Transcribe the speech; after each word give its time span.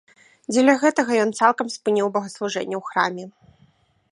Дзеля 0.53 0.73
гэтага 0.83 1.11
ён 1.25 1.29
цалкам 1.39 1.67
спыніў 1.75 2.07
богаслужэнне 2.15 2.75
ў 2.77 2.83
храме. 2.89 3.25